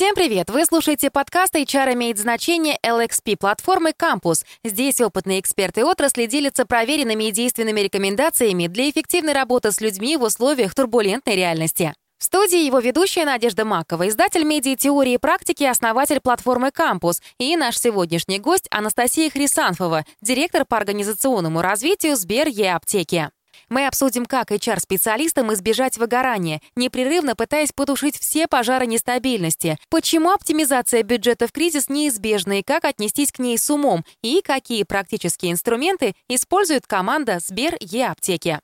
Всем 0.00 0.14
привет! 0.14 0.48
Вы 0.48 0.64
слушаете 0.64 1.10
подкаст 1.10 1.54
HR 1.54 1.92
имеет 1.92 2.16
значение 2.16 2.78
LXP 2.82 3.36
платформы 3.36 3.90
Campus. 3.90 4.46
Здесь 4.64 4.98
опытные 5.02 5.40
эксперты 5.40 5.84
отрасли 5.84 6.24
делятся 6.24 6.64
проверенными 6.64 7.24
и 7.24 7.32
действенными 7.32 7.80
рекомендациями 7.80 8.66
для 8.66 8.88
эффективной 8.88 9.34
работы 9.34 9.72
с 9.72 9.82
людьми 9.82 10.16
в 10.16 10.22
условиях 10.22 10.74
турбулентной 10.74 11.36
реальности. 11.36 11.92
В 12.16 12.24
студии 12.24 12.64
его 12.64 12.78
ведущая 12.78 13.26
Надежда 13.26 13.66
Макова, 13.66 14.08
издатель 14.08 14.44
медиа 14.44 14.74
теории 14.74 15.12
и 15.12 15.18
практики, 15.18 15.64
основатель 15.64 16.20
платформы 16.20 16.68
Campus, 16.68 17.20
и 17.38 17.54
наш 17.58 17.78
сегодняшний 17.78 18.38
гость 18.38 18.68
Анастасия 18.70 19.28
Хрисанфова, 19.28 20.06
директор 20.22 20.64
по 20.64 20.78
организационному 20.78 21.60
развитию 21.60 22.16
Сбер 22.16 22.48
Е-аптеки. 22.48 23.28
Мы 23.70 23.86
обсудим, 23.86 24.26
как 24.26 24.50
HR-специалистам 24.50 25.52
избежать 25.54 25.96
выгорания, 25.96 26.60
непрерывно 26.74 27.36
пытаясь 27.36 27.70
потушить 27.70 28.18
все 28.18 28.48
пожары 28.48 28.84
нестабильности, 28.84 29.78
почему 29.90 30.32
оптимизация 30.32 31.04
бюджета 31.04 31.46
в 31.46 31.52
кризис 31.52 31.88
неизбежна 31.88 32.58
и 32.58 32.62
как 32.64 32.84
отнестись 32.84 33.30
к 33.30 33.38
ней 33.38 33.56
с 33.56 33.70
умом, 33.70 34.04
и 34.22 34.42
какие 34.44 34.82
практические 34.82 35.52
инструменты 35.52 36.14
использует 36.28 36.88
команда 36.88 37.38
Сбер 37.38 37.76
Е-аптеки. 37.78 38.58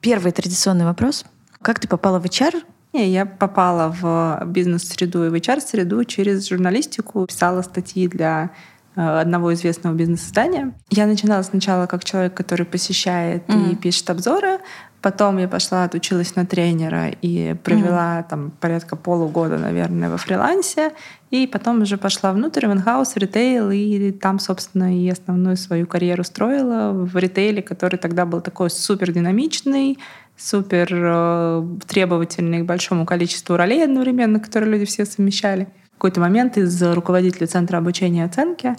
Первый 0.00 0.32
традиционный 0.32 0.86
вопрос. 0.86 1.26
Как 1.60 1.78
ты 1.78 1.86
попала 1.86 2.18
в 2.18 2.24
HR? 2.24 2.64
Я 2.94 3.26
попала 3.26 3.88
в 3.90 4.42
бизнес-среду 4.46 5.26
и 5.26 5.28
в 5.28 5.34
HR-среду 5.34 6.02
через 6.04 6.48
журналистику, 6.48 7.26
писала 7.26 7.60
статьи 7.60 8.08
для 8.08 8.52
одного 8.94 9.54
известного 9.54 9.94
бизнес-издания. 9.94 10.74
Я 10.90 11.06
начинала 11.06 11.42
сначала 11.42 11.86
как 11.86 12.04
человек, 12.04 12.34
который 12.34 12.66
посещает 12.66 13.46
mm-hmm. 13.48 13.72
и 13.72 13.76
пишет 13.76 14.10
обзоры. 14.10 14.58
Потом 15.00 15.38
я 15.38 15.48
пошла, 15.48 15.82
отучилась 15.84 16.36
на 16.36 16.46
тренера 16.46 17.08
и 17.08 17.54
провела 17.54 18.20
mm-hmm. 18.20 18.28
там 18.28 18.50
порядка 18.60 18.94
полугода, 18.94 19.58
наверное, 19.58 20.10
во 20.10 20.16
фрилансе. 20.16 20.92
И 21.30 21.46
потом 21.46 21.82
уже 21.82 21.96
пошла 21.96 22.32
внутрь, 22.32 22.66
в 22.68 22.72
инхаус, 22.72 23.14
в 23.14 23.16
ритейл, 23.16 23.70
и 23.70 24.12
там, 24.12 24.38
собственно, 24.38 24.96
и 24.96 25.08
основную 25.08 25.56
свою 25.56 25.86
карьеру 25.86 26.22
строила 26.22 26.92
в 26.92 27.16
ритейле, 27.16 27.62
который 27.62 27.96
тогда 27.96 28.26
был 28.26 28.40
такой 28.42 28.70
супер 28.70 29.10
динамичный, 29.10 29.98
супер 30.36 30.88
э, 30.92 31.66
требовательный 31.88 32.60
к 32.60 32.66
большому 32.66 33.06
количеству 33.06 33.56
ролей 33.56 33.82
одновременно, 33.82 34.38
которые 34.38 34.70
люди 34.70 34.84
все 34.84 35.04
совмещали 35.04 35.66
какой-то 36.02 36.20
момент 36.20 36.58
из 36.58 36.82
руководителя 36.82 37.46
Центра 37.46 37.78
обучения 37.78 38.22
и 38.22 38.24
оценки 38.24 38.74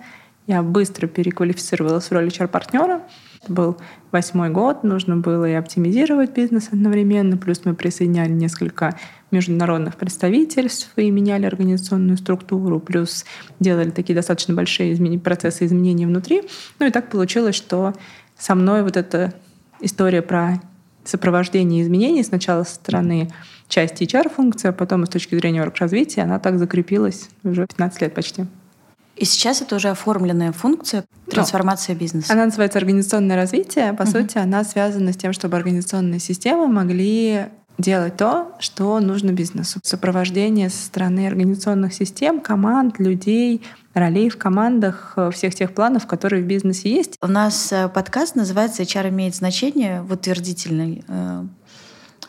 я 0.45 0.61
быстро 0.61 1.07
переквалифицировалась 1.07 2.03
в 2.03 2.11
роль 2.11 2.27
HR-партнера. 2.27 3.01
Это 3.41 3.53
был 3.53 3.77
восьмой 4.11 4.49
год, 4.49 4.83
нужно 4.83 5.15
было 5.15 5.45
и 5.49 5.53
оптимизировать 5.53 6.33
бизнес 6.33 6.67
одновременно, 6.73 7.37
плюс 7.37 7.61
мы 7.63 7.75
присоединяли 7.75 8.33
несколько 8.33 8.99
международных 9.31 9.95
представительств 9.95 10.91
и 10.97 11.09
меняли 11.09 11.45
организационную 11.45 12.17
структуру, 12.17 12.81
плюс 12.81 13.23
делали 13.57 13.91
такие 13.91 14.15
достаточно 14.15 14.53
большие 14.53 14.91
измени- 14.91 15.17
процессы 15.17 15.65
изменений 15.65 16.05
внутри. 16.05 16.41
Ну 16.79 16.87
и 16.87 16.91
так 16.91 17.09
получилось, 17.09 17.55
что 17.55 17.93
со 18.37 18.53
мной 18.53 18.83
вот 18.83 18.97
эта 18.97 19.33
история 19.79 20.21
про 20.21 20.59
сопровождение 21.03 21.83
изменений 21.83 22.23
сначала 22.23 22.63
со 22.63 22.75
стороны 22.75 23.29
части 23.67 24.03
HR-функции, 24.03 24.69
а 24.69 24.73
потом 24.73 25.03
и 25.03 25.05
с 25.05 25.09
точки 25.09 25.35
зрения 25.35 25.63
развития 25.63 26.21
она 26.21 26.39
так 26.39 26.59
закрепилась 26.59 27.29
уже 27.43 27.67
15 27.67 28.01
лет 28.01 28.13
почти. 28.13 28.45
И 29.15 29.25
сейчас 29.25 29.61
это 29.61 29.75
уже 29.75 29.89
оформленная 29.89 30.51
функция 30.51 31.05
трансформация 31.29 31.95
бизнеса. 31.95 32.33
Она 32.33 32.45
называется 32.45 32.79
организационное 32.79 33.35
развитие. 33.35 33.93
По 33.93 34.03
угу. 34.03 34.11
сути, 34.11 34.39
она 34.39 34.63
связана 34.63 35.13
с 35.13 35.17
тем, 35.17 35.33
чтобы 35.33 35.55
организационные 35.55 36.19
системы 36.19 36.67
могли 36.67 37.45
делать 37.77 38.17
то, 38.17 38.53
что 38.59 38.99
нужно 38.99 39.31
бизнесу. 39.31 39.79
Сопровождение 39.83 40.69
со 40.69 40.85
стороны 40.85 41.27
организационных 41.27 41.93
систем, 41.93 42.39
команд, 42.39 42.99
людей, 42.99 43.63
ролей 43.93 44.29
в 44.29 44.37
командах, 44.37 45.13
э, 45.15 45.31
всех 45.31 45.55
тех 45.55 45.73
планов, 45.73 46.07
которые 46.07 46.43
в 46.43 46.47
бизнесе 46.47 46.89
есть. 46.89 47.17
У 47.21 47.27
нас 47.27 47.71
э, 47.71 47.89
подкаст 47.89 48.35
называется 48.35 48.83
«HR 48.83 49.09
имеет 49.09 49.35
значение» 49.35 50.01
в 50.01 50.13
утвердительной 50.13 51.03
э, 51.07 51.45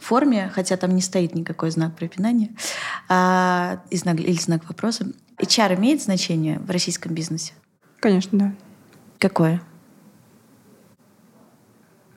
форме, 0.00 0.50
хотя 0.55 0.77
там 0.77 0.94
не 0.94 1.00
стоит 1.00 1.34
никакой 1.34 1.71
знак 1.71 1.97
препинания 1.97 2.50
а, 3.09 3.81
и 3.91 3.97
знак, 3.97 4.21
или 4.21 4.32
знак 4.32 4.69
вопроса. 4.69 5.06
HR 5.38 5.76
имеет 5.76 6.03
значение 6.03 6.59
в 6.59 6.71
российском 6.71 7.12
бизнесе? 7.15 7.55
Конечно, 8.00 8.38
да. 8.38 8.55
Какое? 9.19 9.62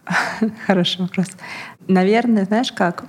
Хороший 0.65 1.01
вопрос. 1.01 1.27
Наверное, 1.87 2.45
знаешь 2.45 2.71
как? 2.71 3.05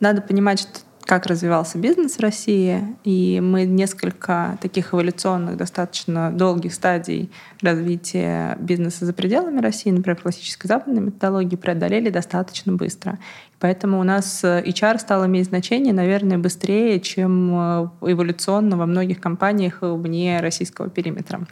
Надо 0.00 0.22
понимать, 0.22 0.60
что 0.60 0.80
как 1.08 1.24
развивался 1.24 1.78
бизнес 1.78 2.18
в 2.18 2.20
России, 2.20 2.82
и 3.02 3.40
мы 3.40 3.64
несколько 3.64 4.58
таких 4.60 4.92
эволюционных, 4.92 5.56
достаточно 5.56 6.30
долгих 6.30 6.74
стадий 6.74 7.30
развития 7.62 8.58
бизнеса 8.60 9.06
за 9.06 9.14
пределами 9.14 9.62
России, 9.62 9.90
например, 9.90 10.20
классической 10.20 10.66
западной 10.66 11.00
методологии, 11.00 11.56
преодолели 11.56 12.10
достаточно 12.10 12.74
быстро. 12.74 13.18
Поэтому 13.58 13.98
у 13.98 14.02
нас 14.02 14.44
HR 14.44 14.98
стал 14.98 15.24
иметь 15.24 15.46
значение, 15.46 15.94
наверное, 15.94 16.36
быстрее, 16.36 17.00
чем 17.00 17.54
э, 17.54 17.88
эволюционно 18.02 18.76
во 18.76 18.84
многих 18.84 19.18
компаниях 19.18 19.78
вне 19.80 20.40
российского 20.40 20.90
периметра. 20.90 21.46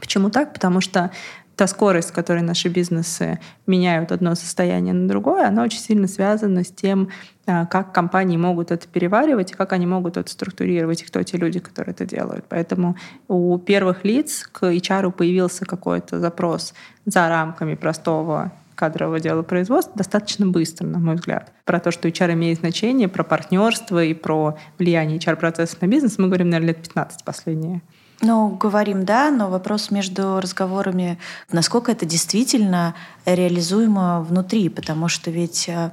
Почему 0.00 0.30
так? 0.30 0.52
Потому 0.52 0.80
что 0.80 1.12
та 1.56 1.66
скорость, 1.66 2.08
с 2.08 2.12
которой 2.12 2.42
наши 2.42 2.68
бизнесы 2.68 3.38
меняют 3.66 4.12
одно 4.12 4.34
состояние 4.34 4.94
на 4.94 5.08
другое, 5.08 5.46
она 5.48 5.62
очень 5.62 5.80
сильно 5.80 6.08
связана 6.08 6.64
с 6.64 6.70
тем, 6.70 7.08
а, 7.46 7.66
как 7.66 7.92
компании 7.92 8.36
могут 8.36 8.70
это 8.70 8.86
переваривать, 8.88 9.52
и 9.52 9.54
как 9.54 9.72
они 9.72 9.86
могут 9.86 10.16
это 10.16 10.30
структурировать, 10.30 11.02
и 11.02 11.04
кто 11.04 11.22
те 11.22 11.36
люди, 11.36 11.58
которые 11.58 11.92
это 11.92 12.06
делают. 12.06 12.44
Поэтому 12.48 12.96
у 13.28 13.58
первых 13.58 14.04
лиц 14.04 14.48
к 14.50 14.64
HR 14.64 15.10
появился 15.12 15.64
какой-то 15.64 16.20
запрос 16.20 16.74
за 17.04 17.28
рамками 17.28 17.74
простого 17.74 18.52
кадрового 18.74 19.20
дела 19.20 19.42
производства 19.42 19.94
достаточно 19.96 20.46
быстро, 20.46 20.86
на 20.86 20.98
мой 20.98 21.14
взгляд. 21.14 21.52
Про 21.64 21.78
то, 21.78 21.90
что 21.92 22.08
HR 22.08 22.32
имеет 22.32 22.58
значение, 22.58 23.06
про 23.08 23.22
партнерство 23.22 24.02
и 24.02 24.14
про 24.14 24.58
влияние 24.78 25.18
HR-процессов 25.18 25.80
на 25.82 25.86
бизнес 25.86 26.18
мы 26.18 26.26
говорим, 26.26 26.50
наверное, 26.50 26.74
лет 26.74 26.82
15 26.82 27.24
последние. 27.24 27.82
Ну, 28.24 28.50
говорим, 28.50 29.04
да, 29.04 29.32
но 29.32 29.50
вопрос 29.50 29.90
между 29.90 30.40
разговорами, 30.40 31.18
насколько 31.50 31.90
это 31.90 32.06
действительно 32.06 32.94
реализуемо 33.26 34.22
внутри, 34.22 34.68
потому 34.68 35.08
что 35.08 35.32
ведь 35.32 35.68
э, 35.68 35.90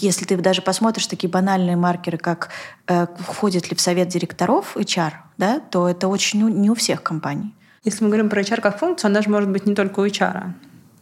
если 0.00 0.24
ты 0.24 0.36
даже 0.36 0.60
посмотришь 0.60 1.06
такие 1.06 1.28
банальные 1.30 1.76
маркеры, 1.76 2.18
как 2.18 2.48
э, 2.88 3.06
входит 3.20 3.70
ли 3.70 3.76
в 3.76 3.80
совет 3.80 4.08
директоров 4.08 4.76
HR, 4.76 5.12
да, 5.38 5.60
то 5.60 5.88
это 5.88 6.08
очень 6.08 6.48
не 6.48 6.68
у 6.68 6.74
всех 6.74 7.04
компаний. 7.04 7.54
Если 7.84 8.02
мы 8.02 8.10
говорим 8.10 8.28
про 8.28 8.42
HR 8.42 8.60
как 8.60 8.80
функцию, 8.80 9.10
она 9.10 9.22
же 9.22 9.30
может 9.30 9.48
быть 9.48 9.66
не 9.66 9.76
только 9.76 10.00
у 10.00 10.04
HR. 10.06 10.52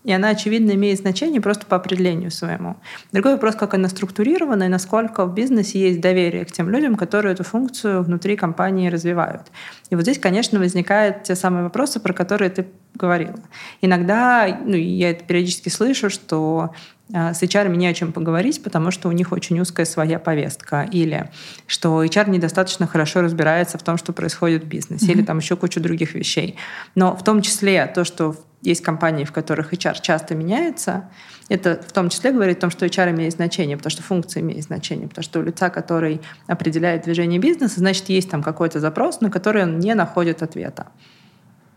И 0.04 0.12
она, 0.12 0.28
очевидно, 0.28 0.72
имеет 0.72 0.98
значение 0.98 1.41
просто 1.41 1.66
по 1.66 1.76
определению 1.76 2.31
своему. 2.31 2.76
Другой 3.10 3.32
вопрос, 3.32 3.56
как 3.56 3.75
она 3.75 3.88
структурирована 3.88 4.65
и 4.65 4.69
насколько 4.69 5.25
в 5.25 5.34
бизнесе 5.34 5.81
есть 5.81 6.00
доверие 6.00 6.44
к 6.44 6.53
тем 6.53 6.69
людям, 6.69 6.94
которые 6.94 7.32
эту 7.32 7.42
функцию 7.42 8.03
внутри 8.03 8.37
компании 8.37 8.88
развивают. 8.88 9.42
И 9.91 9.94
вот 9.94 10.03
здесь, 10.03 10.19
конечно, 10.19 10.59
возникают 10.59 11.22
те 11.25 11.34
самые 11.34 11.65
вопросы, 11.65 12.00
про 12.00 12.12
которые 12.12 12.50
ты 12.50 12.66
говорила. 12.94 13.41
Иногда, 13.81 14.60
ну, 14.65 14.76
я 14.76 15.10
это 15.10 15.25
периодически 15.25 15.69
слышу, 15.69 16.10
что 16.10 16.71
а, 17.12 17.34
с 17.34 17.42
HR 17.42 17.75
не 17.76 17.86
о 17.86 17.94
чем 17.94 18.12
поговорить, 18.12 18.62
потому 18.62 18.91
что 18.91 19.09
у 19.09 19.12
них 19.12 19.32
очень 19.32 19.60
узкая 19.60 19.84
своя 19.84 20.19
повестка. 20.19 20.88
Или 20.91 21.31
что 21.66 22.03
HR 22.03 22.31
недостаточно 22.31 22.86
хорошо 22.86 23.21
разбирается 23.21 23.78
в 23.78 23.82
том, 23.82 23.97
что 23.97 24.12
происходит 24.12 24.65
в 24.65 24.69
бизнесе. 24.69 25.06
Mm-hmm. 25.06 25.12
Или 25.12 25.22
там 25.22 25.38
еще 25.38 25.56
куча 25.56 25.81
других 25.81 26.15
вещей. 26.15 26.56
Но 26.94 27.16
в 27.16 27.25
том 27.25 27.42
числе 27.42 27.86
то, 27.86 28.04
что 28.04 28.36
есть 28.64 28.82
компании, 28.82 29.25
в 29.25 29.32
которых 29.32 29.72
HR 29.72 30.00
часто 30.00 30.34
меняется, 30.34 31.08
это 31.48 31.80
в 31.86 31.92
том 31.92 32.08
числе 32.08 32.32
говорит 32.32 32.58
о 32.58 32.60
том, 32.62 32.70
что 32.70 32.86
HR 32.86 33.10
имеет 33.10 33.34
значение, 33.34 33.76
потому 33.76 33.91
что 33.91 34.02
функция 34.02 34.42
имеет 34.42 34.64
значение, 34.64 35.06
потому 35.06 35.22
что 35.22 35.41
у 35.41 35.42
лица, 35.42 35.69
который 35.70 36.20
определяет 36.47 37.04
движение 37.04 37.38
бизнеса, 37.38 37.80
значит, 37.80 38.09
есть 38.09 38.30
там 38.30 38.42
какой-то 38.42 38.80
запрос, 38.80 39.21
на 39.21 39.30
который 39.30 39.62
он 39.62 39.78
не 39.78 39.94
находит 39.94 40.42
ответа. 40.42 40.86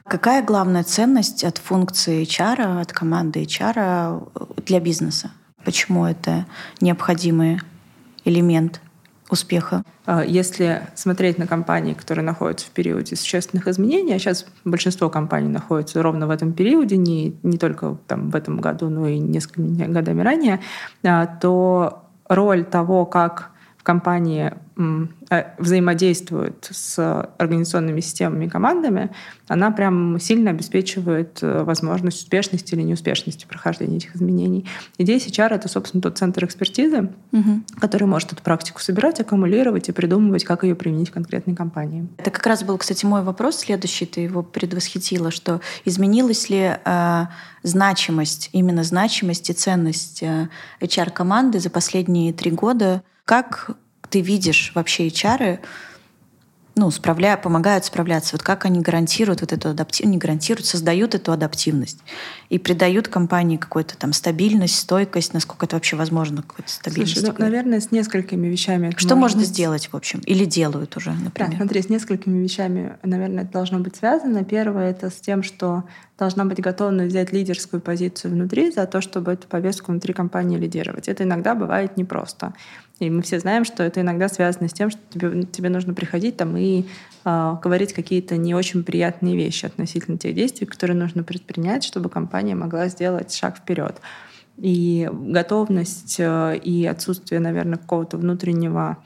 Какая 0.05 0.41
главная 0.41 0.83
ценность 0.83 1.43
от 1.43 1.57
функции 1.57 2.23
HR, 2.23 2.79
от 2.79 2.93
команды 2.93 3.43
HR 3.43 4.63
для 4.65 4.79
бизнеса? 4.79 5.31
Почему 5.65 6.05
это 6.05 6.45
необходимый 6.79 7.59
элемент 8.23 8.79
успеха? 9.29 9.83
А, 10.05 10.23
если 10.23 10.83
смотреть 10.95 11.37
на 11.37 11.47
компании, 11.47 11.93
которые 11.93 12.23
находятся 12.23 12.67
в 12.67 12.69
периоде 12.69 13.15
существенных 13.15 13.67
изменений, 13.67 14.13
а 14.13 14.19
сейчас 14.19 14.45
большинство 14.65 15.09
компаний 15.09 15.49
находятся 15.49 16.01
ровно 16.01 16.27
в 16.27 16.29
этом 16.29 16.53
периоде, 16.53 16.97
не, 16.97 17.35
не 17.43 17.57
только 17.57 17.97
там, 18.07 18.29
в 18.29 18.35
этом 18.35 18.59
году, 18.59 18.89
но 18.89 19.07
и 19.07 19.19
несколькими 19.19 19.85
годами 19.85 20.21
ранее, 20.21 20.61
а, 21.03 21.25
то 21.25 22.03
роль 22.27 22.63
того, 22.63 23.05
как 23.05 23.51
компании 23.87 24.51
э, 25.29 25.43
взаимодействует 25.57 26.67
с 26.69 26.99
организационными 27.37 28.01
системами 28.01 28.45
и 28.45 28.49
командами, 28.49 29.11
она 29.47 29.71
прям 29.71 30.19
сильно 30.19 30.51
обеспечивает 30.51 31.39
э, 31.41 31.63
возможность 31.63 32.17
успешности 32.17 32.75
или 32.75 32.81
неуспешности 32.81 33.45
прохождения 33.45 33.95
этих 33.95 34.17
изменений. 34.17 34.65
И 34.97 35.03
здесь 35.03 35.25
HR— 35.27 35.47
это, 35.55 35.69
собственно, 35.69 36.01
тот 36.01 36.17
центр 36.17 36.43
экспертизы, 36.43 37.11
угу. 37.31 37.61
который 37.79 38.09
может 38.09 38.33
эту 38.33 38.43
практику 38.43 38.81
собирать, 38.81 39.21
аккумулировать 39.21 39.87
и 39.87 39.93
придумывать, 39.93 40.43
как 40.43 40.63
ее 40.63 40.75
применить 40.75 41.11
в 41.11 41.13
конкретной 41.13 41.55
компании. 41.55 42.09
Это 42.17 42.29
как 42.29 42.45
раз 42.45 42.63
был, 42.63 42.77
кстати, 42.77 43.05
мой 43.05 43.23
вопрос 43.23 43.59
следующий, 43.59 44.05
ты 44.05 44.19
его 44.19 44.43
предвосхитила, 44.43 45.31
что 45.31 45.61
изменилась 45.85 46.49
ли 46.49 46.73
э, 46.83 47.25
значимость, 47.63 48.49
именно 48.51 48.83
значимость 48.83 49.49
и 49.49 49.53
ценность 49.53 50.23
э, 50.23 50.49
HR-команды 50.81 51.61
за 51.61 51.69
последние 51.69 52.33
три 52.33 52.51
года? 52.51 53.01
Как 53.27 53.71
ты 54.09 54.21
видишь 54.21 54.71
вообще 54.73 55.07
HR 55.09 55.59
ну, 56.77 56.91
справля... 56.91 57.35
помогают 57.35 57.83
справляться. 57.83 58.35
Вот 58.35 58.43
как 58.43 58.63
они 58.63 58.79
гарантируют 58.79 59.41
вот 59.41 59.51
эту 59.51 59.69
адаптивность, 59.69 60.13
не 60.13 60.17
гарантируют, 60.17 60.65
создают 60.65 61.13
эту 61.13 61.33
адаптивность 61.33 61.99
и 62.49 62.57
придают 62.57 63.09
компании 63.09 63.57
какую-то 63.57 63.97
там 63.97 64.13
стабильность, 64.13 64.77
стойкость, 64.77 65.33
насколько 65.33 65.65
это 65.65 65.75
вообще 65.75 65.97
возможно, 65.97 66.41
какую-то 66.41 66.71
стабильность. 66.71 67.19
Слушай, 67.19 67.35
ну, 67.37 67.43
наверное, 67.43 67.81
с 67.81 67.91
несколькими 67.91 68.47
вещами. 68.47 68.93
Что 68.95 69.17
можно 69.17 69.39
быть... 69.39 69.49
сделать, 69.49 69.89
в 69.91 69.95
общем, 69.95 70.19
или 70.19 70.45
делают 70.45 70.95
уже, 70.95 71.11
например? 71.11 71.51
Да, 71.51 71.57
смотри, 71.57 71.81
с 71.81 71.89
несколькими 71.89 72.41
вещами, 72.41 72.97
наверное, 73.03 73.43
это 73.43 73.51
должно 73.51 73.79
быть 73.79 73.95
связано. 73.97 74.45
Первое— 74.45 74.89
это 74.91 75.09
с 75.09 75.15
тем, 75.15 75.43
что 75.43 75.83
должна 76.17 76.45
быть 76.45 76.59
готовность 76.59 77.09
взять 77.09 77.31
лидерскую 77.31 77.79
позицию 77.79 78.31
внутри 78.31 78.71
за 78.71 78.87
то, 78.87 79.01
чтобы 79.01 79.33
эту 79.33 79.47
повестку 79.47 79.91
внутри 79.91 80.13
компании 80.13 80.57
лидировать. 80.57 81.07
Это 81.07 81.23
иногда 81.23 81.53
бывает 81.53 81.95
непросто. 81.95 82.53
И 82.99 83.09
мы 83.09 83.21
все 83.21 83.39
знаем, 83.39 83.63
что 83.65 83.83
это 83.83 84.01
иногда 84.01 84.27
связано 84.27 84.67
с 84.67 84.73
тем, 84.73 84.89
что 84.89 84.99
тебе, 85.11 85.43
тебе 85.43 85.69
нужно 85.69 85.93
приходить 85.93 86.35
там 86.37 86.57
и 86.57 86.85
э, 87.23 87.55
говорить 87.61 87.93
какие-то 87.93 88.35
не 88.37 88.55
очень 88.55 88.83
приятные 88.83 89.35
вещи 89.35 89.67
относительно 89.67 90.17
тех 90.17 90.33
действий, 90.33 90.65
которые 90.65 90.97
нужно 90.97 91.23
предпринять, 91.23 91.83
чтобы 91.83 92.09
компания 92.09 92.55
могла 92.55 92.87
сделать 92.87 93.33
шаг 93.35 93.57
вперед. 93.57 94.01
И 94.57 95.07
готовность 95.13 96.15
э, 96.17 96.57
и 96.57 96.87
отсутствие, 96.87 97.39
наверное, 97.39 97.77
какого-то 97.77 98.17
внутреннего 98.17 98.97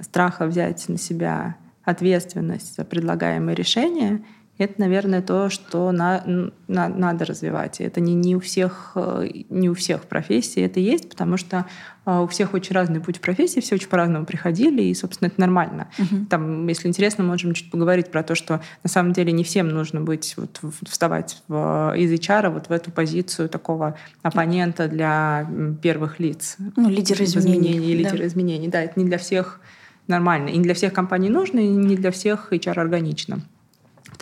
страха 0.00 0.46
взять 0.46 0.88
на 0.88 0.98
себя 0.98 1.56
ответственность 1.84 2.74
за 2.74 2.84
предлагаемые 2.84 3.54
решения— 3.54 4.24
это, 4.62 4.80
наверное, 4.80 5.22
то, 5.22 5.48
что 5.50 5.92
на, 5.92 6.22
на, 6.68 6.88
надо 6.88 7.24
развивать. 7.24 7.80
И 7.80 7.84
это 7.84 8.00
не, 8.00 8.14
не, 8.14 8.36
у 8.36 8.40
всех, 8.40 8.92
э, 8.94 9.28
не 9.50 9.70
у 9.70 9.74
всех 9.74 10.02
профессий 10.02 10.60
это 10.60 10.80
есть, 10.80 11.08
потому 11.08 11.36
что 11.36 11.66
э, 12.06 12.18
у 12.20 12.26
всех 12.26 12.54
очень 12.54 12.74
разный 12.74 13.00
путь 13.00 13.18
в 13.18 13.20
профессии, 13.20 13.60
все 13.60 13.74
очень 13.74 13.88
по-разному 13.88 14.26
приходили, 14.26 14.82
и, 14.82 14.94
собственно, 14.94 15.28
это 15.28 15.40
нормально. 15.40 15.88
Uh-huh. 15.98 16.26
Там, 16.26 16.66
если 16.66 16.88
интересно, 16.88 17.24
можем 17.24 17.54
чуть 17.54 17.70
поговорить 17.70 18.10
про 18.10 18.22
то, 18.22 18.34
что 18.34 18.60
на 18.82 18.90
самом 18.90 19.12
деле 19.12 19.32
не 19.32 19.44
всем 19.44 19.68
нужно 19.68 20.00
быть, 20.00 20.34
вот, 20.36 20.60
вставать 20.88 21.42
в, 21.48 21.94
из 21.96 22.12
HR 22.12 22.50
вот 22.50 22.68
в 22.68 22.72
эту 22.72 22.90
позицию 22.90 23.48
такого 23.48 23.96
оппонента 24.22 24.88
для 24.88 25.48
первых 25.82 26.20
лиц. 26.20 26.56
Ну, 26.76 26.88
лидера 26.88 27.24
изменений. 27.24 27.78
изменений 27.78 28.04
да. 28.04 28.26
Изменений, 28.26 28.68
да, 28.68 28.82
это 28.82 28.98
не 28.98 29.06
для 29.06 29.18
всех 29.18 29.60
нормально. 30.06 30.48
И 30.48 30.56
не 30.56 30.62
для 30.62 30.74
всех 30.74 30.92
компаний 30.92 31.28
нужно, 31.28 31.60
и 31.60 31.68
не 31.68 31.96
для 31.96 32.10
всех 32.10 32.52
HR 32.52 32.78
органично. 32.78 33.40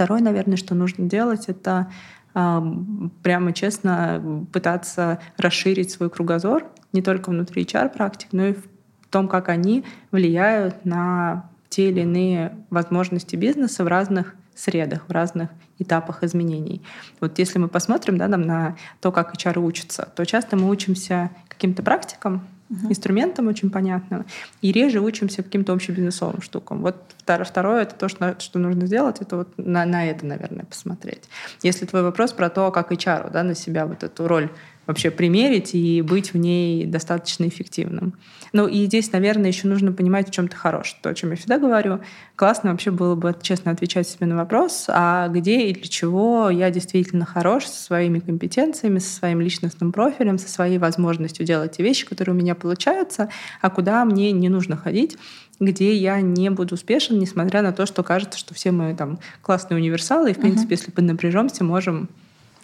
Второе, 0.01 0.23
наверное, 0.23 0.57
что 0.57 0.75
нужно 0.75 1.05
делать, 1.05 1.51
это 1.51 1.91
прямо 2.33 3.53
честно 3.53 4.47
пытаться 4.51 5.21
расширить 5.37 5.91
свой 5.91 6.09
кругозор 6.09 6.65
не 6.95 7.03
только 7.03 7.29
внутри 7.29 7.65
HR-практик, 7.65 8.29
но 8.33 8.47
и 8.47 8.53
в 8.55 8.63
том, 9.11 9.29
как 9.29 9.51
они 9.51 9.85
влияют 10.11 10.87
на 10.87 11.51
те 11.69 11.91
или 11.91 12.01
иные 12.01 12.57
возможности 12.71 13.37
бизнеса 13.37 13.85
в 13.85 13.89
разных 13.89 14.35
средах, 14.55 15.07
в 15.07 15.13
разных 15.13 15.51
этапах 15.79 16.25
изменений. 16.25 16.81
Вот 17.21 17.39
если 17.39 17.59
мы 17.59 17.69
посмотрим 17.69 18.17
да, 18.17 18.27
там, 18.27 18.41
на 18.41 18.77
то, 19.03 19.13
как 19.13 19.35
HR 19.35 19.59
учится, 19.59 20.11
то 20.17 20.25
часто 20.25 20.57
мы 20.57 20.71
учимся 20.71 21.31
каким-то 21.47 21.83
практикам, 21.83 22.47
uh-huh. 22.71 22.89
инструментам 22.89 23.49
очень 23.49 23.71
понятным, 23.71 24.27
и 24.63 24.73
реже 24.73 25.01
учимся 25.01 25.43
каким-то 25.43 25.73
общебизнесовым 25.73 26.43
штукам. 26.43 26.83
Вот 26.83 26.97
второе— 27.25 27.83
это 27.83 27.95
то, 27.95 28.09
что, 28.09 28.37
что 28.39 28.59
нужно 28.59 28.87
сделать, 28.87 29.21
это 29.21 29.37
вот 29.37 29.49
на, 29.57 29.85
на 29.85 30.07
это, 30.07 30.27
наверное, 30.27 30.65
посмотреть. 30.65 31.25
Если 31.63 31.87
твой 31.87 32.03
вопрос 32.03 32.33
про 32.33 32.51
то, 32.51 32.71
как 32.71 32.93
HR 32.93 33.31
да, 33.31 33.43
на 33.43 33.55
себя 33.55 33.87
вот 33.87 34.03
эту 34.03 34.27
роль 34.29 34.51
вообще 34.87 35.11
примерить 35.11 35.75
и 35.75 36.03
быть 36.03 36.33
в 36.33 36.37
ней 36.37 36.85
достаточно 36.87 37.47
эффективным. 37.47 38.15
Ну 38.53 38.67
и 38.67 38.87
здесь, 38.87 39.13
наверное, 39.13 39.49
еще 39.49 39.69
нужно 39.69 39.93
понимать, 39.93 40.29
в 40.29 40.33
чем 40.33 40.49
ты 40.49 40.57
хорош. 40.57 40.97
То, 41.03 41.11
о 41.11 41.15
чем 41.15 41.31
я 41.31 41.37
всегда 41.37 41.59
говорю. 41.59 42.01
Классно 42.35 42.73
вообще 42.73 42.91
было 42.91 43.15
бы 43.15 43.37
честно 43.41 43.71
отвечать 43.71 44.09
себе 44.09 44.27
на 44.27 44.37
вопрос, 44.37 44.87
а 44.89 45.29
где 45.29 45.69
и 45.69 45.75
для 45.75 45.89
чего 45.89 46.51
я 46.51 46.71
действительно 46.71 47.25
хорош 47.25 47.67
со 47.67 47.81
своими 47.83 48.19
компетенциями, 48.19 48.99
со 48.99 49.15
своим 49.15 49.41
личностным 49.41 49.93
профилем, 49.93 50.39
со 50.39 50.49
своей 50.49 50.79
возможностью 50.79 51.47
делать 51.47 51.77
те 51.77 51.83
вещи, 51.83 52.07
которые 52.07 52.35
у 52.35 52.39
меня 52.39 52.55
получаются, 52.55 53.29
а 53.61 53.71
куда 53.71 54.05
мне 54.05 54.33
не 54.33 54.49
нужно 54.49 54.77
ходить 54.77 55.17
где 55.61 55.95
я 55.95 56.23
не 56.23 56.51
буду 56.51 56.75
успешен, 56.75 57.19
несмотря 57.19 57.61
на 57.61 57.73
то, 57.73 57.85
что 57.85 58.03
кажется, 58.03 58.39
что 58.39 58.55
все 58.55 58.71
мы 58.71 58.95
там 58.95 59.19
классные 59.43 59.77
универсалы, 59.77 60.31
и, 60.31 60.33
в 60.33 60.41
принципе, 60.41 60.75
uh-huh. 60.75 60.79
если 60.79 60.91
поднапряжемся, 60.91 61.65
можем, 61.65 62.09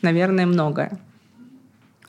наверное, 0.00 0.46
многое. 0.46 0.98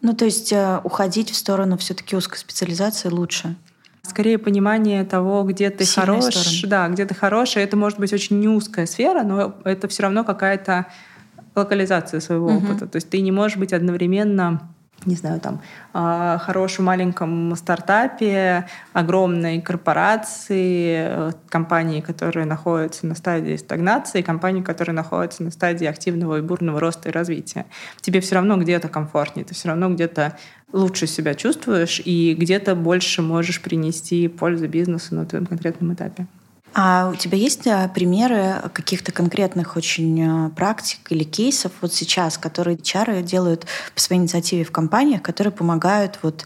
Ну, 0.01 0.13
то 0.13 0.25
есть 0.25 0.51
э, 0.53 0.79
уходить 0.83 1.31
в 1.31 1.35
сторону 1.35 1.77
все-таки 1.77 2.15
узкой 2.15 2.37
специализации 2.37 3.09
лучше. 3.09 3.55
Скорее 4.03 4.37
понимание 4.37 5.03
того, 5.03 5.43
где 5.43 5.69
ты 5.69 5.83
Сильная 5.83 6.21
хорош, 6.21 6.35
сторона. 6.35 6.87
да, 6.87 6.93
где 6.93 7.05
ты 7.05 7.13
хороший. 7.13 7.63
Это 7.63 7.75
может 7.75 7.99
быть 7.99 8.13
очень 8.13 8.39
не 8.39 8.47
узкая 8.47 8.85
сфера, 8.85 9.23
но 9.23 9.55
это 9.65 9.87
все 9.87 10.03
равно 10.03 10.23
какая-то 10.23 10.85
локализация 11.55 12.19
своего 12.19 12.47
угу. 12.47 12.65
опыта. 12.65 12.87
То 12.87 12.95
есть 12.97 13.09
ты 13.09 13.19
не 13.21 13.31
можешь 13.31 13.57
быть 13.57 13.73
одновременно 13.73 14.69
не 15.05 15.15
знаю, 15.15 15.39
там, 15.39 15.61
а, 15.93 16.37
хорошем 16.39 16.85
маленьком 16.85 17.55
стартапе, 17.55 18.67
огромной 18.93 19.61
корпорации, 19.61 20.95
э, 20.97 21.31
компании, 21.49 22.01
которые 22.01 22.45
находятся 22.45 23.05
на 23.05 23.15
стадии 23.15 23.55
стагнации, 23.55 24.21
компании, 24.21 24.61
которые 24.61 24.95
находятся 24.95 25.43
на 25.43 25.51
стадии 25.51 25.85
активного 25.85 26.39
и 26.39 26.41
бурного 26.41 26.79
роста 26.79 27.09
и 27.09 27.11
развития. 27.11 27.65
Тебе 28.01 28.19
все 28.21 28.35
равно 28.35 28.57
где-то 28.57 28.89
комфортнее, 28.89 29.45
ты 29.45 29.53
все 29.53 29.69
равно 29.69 29.89
где-то 29.89 30.37
лучше 30.73 31.07
себя 31.07 31.35
чувствуешь 31.35 32.01
и 32.03 32.35
где-то 32.37 32.75
больше 32.75 33.21
можешь 33.21 33.61
принести 33.61 34.27
пользу 34.27 34.67
бизнесу 34.67 35.15
на 35.15 35.25
твоем 35.25 35.45
конкретном 35.45 35.93
этапе. 35.93 36.27
А 36.73 37.09
у 37.11 37.15
тебя 37.15 37.37
есть 37.37 37.65
а, 37.67 37.87
примеры 37.87 38.61
каких-то 38.73 39.11
конкретных 39.11 39.77
очень 39.77 40.23
а, 40.23 40.49
практик 40.49 40.99
или 41.09 41.23
кейсов 41.23 41.71
вот 41.81 41.93
сейчас, 41.93 42.37
которые 42.37 42.77
чары 42.77 43.21
делают 43.23 43.65
по 43.95 43.99
своей 43.99 44.21
инициативе 44.21 44.63
в 44.63 44.71
компаниях, 44.71 45.21
которые 45.21 45.51
помогают 45.51 46.19
вот 46.21 46.45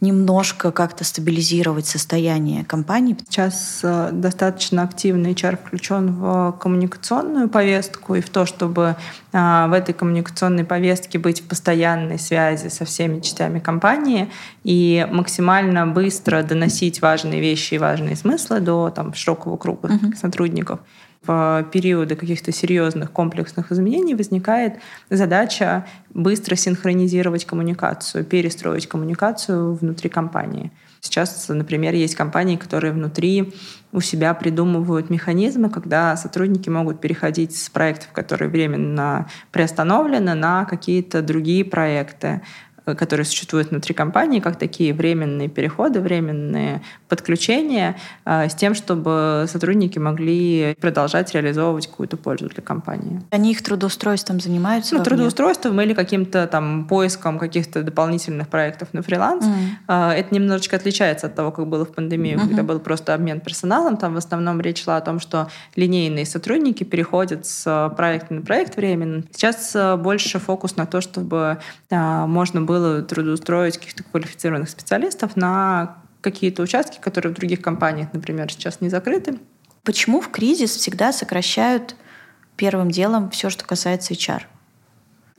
немножко 0.00 0.72
как-то 0.72 1.04
стабилизировать 1.04 1.86
состояние 1.86 2.64
компании. 2.64 3.16
Сейчас 3.28 3.80
э, 3.82 4.10
достаточно 4.12 4.82
активно 4.82 5.28
HR 5.28 5.58
включен 5.58 6.14
в 6.14 6.52
коммуникационную 6.52 7.48
повестку 7.48 8.14
и 8.14 8.20
в 8.20 8.30
то, 8.30 8.46
чтобы 8.46 8.96
э, 9.32 9.66
в 9.68 9.72
этой 9.72 9.92
коммуникационной 9.92 10.64
повестке 10.64 11.18
быть 11.18 11.42
в 11.42 11.48
постоянной 11.48 12.18
связи 12.18 12.68
со 12.68 12.84
всеми 12.86 13.20
частями 13.20 13.58
компании 13.58 14.30
и 14.64 15.06
максимально 15.10 15.86
быстро 15.86 16.42
доносить 16.42 17.02
важные 17.02 17.40
вещи 17.40 17.74
и 17.74 17.78
важные 17.78 18.16
смыслы 18.16 18.60
до 18.60 18.90
там, 18.90 19.12
широкого 19.12 19.58
круга 19.58 19.88
uh-huh. 19.88 20.16
сотрудников 20.16 20.80
в 21.26 21.66
периоды 21.70 22.16
каких-то 22.16 22.50
серьезных 22.50 23.12
комплексных 23.12 23.70
изменений 23.72 24.14
возникает 24.14 24.76
задача 25.10 25.86
быстро 26.14 26.56
синхронизировать 26.56 27.44
коммуникацию, 27.44 28.24
перестроить 28.24 28.88
коммуникацию 28.88 29.74
внутри 29.74 30.08
компании. 30.08 30.72
Сейчас, 31.02 31.48
например, 31.48 31.94
есть 31.94 32.14
компании, 32.14 32.56
которые 32.56 32.92
внутри 32.92 33.54
у 33.92 34.00
себя 34.00 34.34
придумывают 34.34 35.08
механизмы, 35.08 35.70
когда 35.70 36.16
сотрудники 36.16 36.68
могут 36.68 37.00
переходить 37.00 37.56
с 37.56 37.70
проектов, 37.70 38.12
которые 38.12 38.50
временно 38.50 39.26
приостановлены, 39.50 40.34
на 40.34 40.64
какие-то 40.64 41.22
другие 41.22 41.64
проекты. 41.64 42.42
Э, 42.90 42.94
которые 42.94 43.24
существуют 43.26 43.70
внутри 43.70 43.94
компании, 43.94 44.40
как 44.40 44.58
такие 44.58 44.92
временные 44.92 45.48
переходы, 45.48 46.00
временные 46.00 46.82
подключения, 47.08 47.96
э, 48.24 48.48
с 48.48 48.54
тем, 48.54 48.74
чтобы 48.74 49.46
сотрудники 49.48 49.98
могли 49.98 50.76
продолжать 50.80 51.32
реализовывать 51.34 51.86
какую-то 51.86 52.16
пользу 52.16 52.48
для 52.48 52.62
компании. 52.62 53.20
Они 53.30 53.52
их 53.52 53.62
трудоустройством 53.62 54.40
занимаются? 54.40 54.96
Ну, 54.96 55.02
трудоустройством 55.02 55.80
или 55.80 55.94
каким-то 55.94 56.46
там 56.46 56.86
поиском 56.86 57.38
каких-то 57.38 57.82
дополнительных 57.82 58.48
проектов 58.48 58.88
на 58.92 59.02
фриланс. 59.02 59.44
Mm. 59.44 60.12
Это 60.12 60.34
немножечко 60.34 60.76
отличается 60.76 61.26
от 61.26 61.34
того, 61.34 61.50
как 61.50 61.66
было 61.66 61.84
в 61.84 61.92
пандемию, 61.92 62.38
mm-hmm. 62.38 62.48
когда 62.48 62.62
был 62.62 62.80
просто 62.80 63.14
обмен 63.14 63.40
персоналом. 63.40 63.96
Там 63.96 64.14
в 64.14 64.16
основном 64.16 64.60
речь 64.60 64.84
шла 64.84 64.96
о 64.96 65.00
том, 65.00 65.20
что 65.20 65.48
линейные 65.76 66.26
сотрудники 66.26 66.84
переходят 66.84 67.46
с 67.46 67.92
проекта 67.96 68.34
на 68.34 68.42
проект 68.42 68.76
временно. 68.76 69.22
Сейчас 69.32 69.76
больше 69.98 70.38
фокус 70.38 70.76
на 70.76 70.86
то, 70.86 71.00
чтобы 71.00 71.58
можно 71.90 72.62
было 72.62 72.79
трудоустроить 73.08 73.78
каких-то 73.78 74.04
квалифицированных 74.04 74.68
специалистов 74.68 75.36
на 75.36 76.02
какие-то 76.20 76.62
участки, 76.62 76.98
которые 77.00 77.32
в 77.32 77.36
других 77.36 77.62
компаниях, 77.62 78.08
например, 78.12 78.52
сейчас 78.52 78.80
не 78.80 78.88
закрыты. 78.88 79.38
Почему 79.84 80.20
в 80.20 80.28
кризис 80.30 80.70
всегда 80.76 81.12
сокращают 81.12 81.96
первым 82.56 82.90
делом 82.90 83.30
все, 83.30 83.48
что 83.48 83.64
касается 83.64 84.12
HR? 84.14 84.42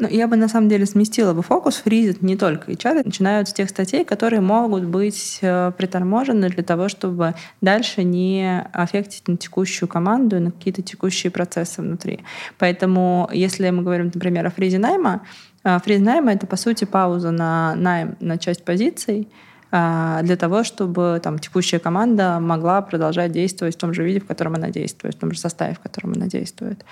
Ну, 0.02 0.08
я 0.08 0.28
бы 0.28 0.36
на 0.36 0.48
самом 0.48 0.68
деле 0.68 0.88
сместила 0.88 1.34
бы 1.34 1.44
фокус. 1.44 1.76
Фризит 1.76 2.24
не 2.24 2.36
только 2.36 2.72
HR, 2.72 3.04
начинают 3.06 3.50
с 3.50 3.54
тех 3.54 3.70
статей, 3.70 4.04
которые 4.04 4.42
могут 4.42 4.86
быть 4.86 5.38
э, 5.42 5.72
приторможены 5.78 6.50
для 6.50 6.64
того, 6.64 6.90
чтобы 6.90 7.36
дальше 7.62 8.04
не 8.04 8.68
аффектить 8.74 9.28
на 9.28 9.38
текущую 9.38 9.88
команду 9.88 10.38
и 10.38 10.40
на 10.40 10.52
какие-то 10.52 10.82
текущие 10.82 11.30
процессы 11.30 11.84
внутри. 11.84 12.22
Поэтому, 12.58 13.30
если 13.32 13.70
мы 13.70 13.84
говорим, 13.84 14.10
например, 14.12 14.48
о 14.48 14.50
фризе 14.50 14.80
найма, 14.80 15.22
фриз 15.64 16.00
найма— 16.00 16.32
это, 16.34 16.48
по 16.48 16.56
сути, 16.56 16.86
пауза 16.86 17.32
на 17.32 17.76
найм 17.76 18.16
на 18.20 18.38
часть 18.38 18.64
позиций, 18.64 19.28
а, 19.74 20.22
для 20.24 20.36
того, 20.36 20.66
чтобы 20.66 21.22
там, 21.24 21.40
текущая 21.40 21.80
команда 21.80 22.40
могла 22.42 22.82
продолжать 22.82 23.32
действовать 23.32 23.76
в 23.76 23.80
том 23.80 23.94
же 23.94 24.04
виде, 24.04 24.20
в 24.20 24.26
котором 24.26 24.56
она 24.56 24.70
действует, 24.70 25.16
в 25.16 25.20
том 25.20 25.32
же 25.32 25.40
составе, 25.40 25.76
в 25.76 25.80
котором 25.80 26.12
она 26.12 26.28
действует. 26.28 26.84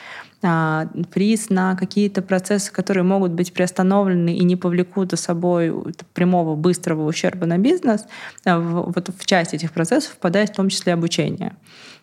А, 0.42 0.88
приз 1.14 1.50
на 1.50 1.76
какие-то 1.76 2.22
процессы, 2.22 2.72
которые 2.72 3.04
могут 3.04 3.34
быть 3.34 3.54
приостановлены 3.54 4.34
и 4.34 4.46
не 4.46 4.56
повлекут 4.56 5.12
за 5.12 5.18
собой 5.18 5.74
прямого 6.14 6.56
быстрого 6.56 7.06
ущерба 7.06 7.46
на 7.46 7.58
бизнес, 7.58 8.06
а, 8.46 8.60
вот 8.60 9.10
в 9.10 9.26
часть 9.26 9.54
этих 9.54 9.74
процессов 9.74 10.14
впадает 10.14 10.52
в 10.52 10.56
том 10.56 10.70
числе 10.70 10.94
обучение. 10.94 11.56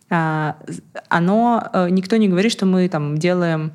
Оно, 0.08 1.68
э, 1.72 1.88
никто 1.90 2.14
не 2.14 2.28
говорит, 2.28 2.52
что 2.52 2.64
мы 2.64 2.88
там 2.88 3.18
делаем 3.18 3.72